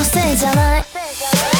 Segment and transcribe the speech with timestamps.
[0.00, 1.59] のせいじゃない。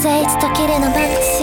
[0.00, 1.37] 水いつ溶けのバックス